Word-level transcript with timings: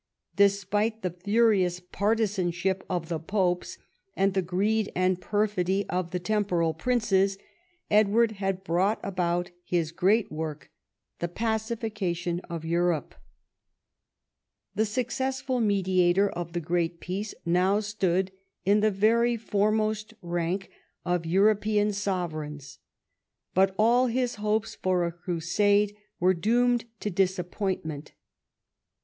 Despite 0.35 1.03
the 1.03 1.11
furious 1.11 1.79
partisanship 1.79 2.83
of 2.89 3.07
the 3.07 3.19
popes 3.19 3.77
and 4.15 4.33
the 4.33 4.41
greed 4.41 4.91
and 4.95 5.21
perfidy 5.21 5.87
of 5.89 6.09
the 6.09 6.17
temporal 6.17 6.73
princes, 6.73 7.37
Edward 7.91 8.31
had 8.31 8.63
brought 8.63 8.99
about 9.03 9.51
his 9.63 9.91
great 9.91 10.31
work, 10.31 10.71
the 11.19 11.27
pacification 11.27 12.39
of 12.49 12.65
Europe. 12.65 13.13
The 14.73 14.87
successful 14.87 15.59
mediator 15.61 16.27
of 16.27 16.53
the 16.53 16.59
great 16.61 16.99
peace 16.99 17.35
now 17.45 17.79
stood 17.79 18.31
in 18.65 18.79
the 18.79 18.89
vcvy 18.91 19.39
foremost 19.39 20.15
rank 20.23 20.71
of 21.05 21.27
European 21.27 21.93
sovereigns. 21.93 22.79
But 23.53 23.75
all 23.77 24.07
his 24.07 24.37
hopes 24.41 24.73
for 24.73 25.05
a 25.05 25.11
Crusade 25.11 25.95
were 26.19 26.33
doomed 26.33 26.85
to 27.01 27.11
disappointment. 27.11 28.13